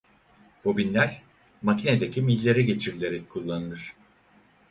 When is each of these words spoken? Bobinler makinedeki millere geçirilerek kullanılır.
Bobinler 0.65 1.21
makinedeki 1.61 2.21
millere 2.21 2.61
geçirilerek 2.61 3.29
kullanılır. 3.29 3.93